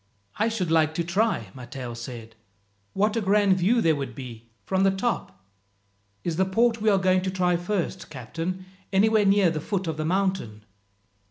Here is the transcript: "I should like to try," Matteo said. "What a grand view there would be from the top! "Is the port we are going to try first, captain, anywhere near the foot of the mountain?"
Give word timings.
"I 0.37 0.49
should 0.49 0.71
like 0.71 0.95
to 0.95 1.03
try," 1.03 1.49
Matteo 1.53 1.93
said. 1.93 2.35
"What 2.93 3.15
a 3.15 3.21
grand 3.21 3.59
view 3.59 3.81
there 3.81 3.95
would 3.95 4.15
be 4.15 4.49
from 4.65 4.81
the 4.81 4.89
top! 4.89 5.45
"Is 6.23 6.37
the 6.37 6.43
port 6.45 6.81
we 6.81 6.89
are 6.89 6.97
going 6.97 7.21
to 7.21 7.29
try 7.29 7.55
first, 7.55 8.09
captain, 8.09 8.65
anywhere 8.91 9.25
near 9.25 9.51
the 9.51 9.61
foot 9.61 9.85
of 9.85 9.97
the 9.97 10.05
mountain?" 10.05 10.65